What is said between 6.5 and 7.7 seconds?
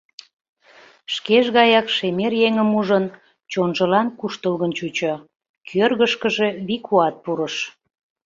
вий-куат пурыш.